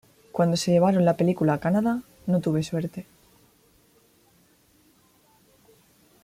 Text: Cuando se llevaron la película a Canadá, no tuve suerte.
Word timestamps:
Cuando 0.31 0.57
se 0.57 0.71
llevaron 0.71 1.05
la 1.05 1.15
película 1.15 1.53
a 1.53 1.59
Canadá, 1.59 2.01
no 2.25 2.41
tuve 2.41 2.63
suerte. 2.63 3.05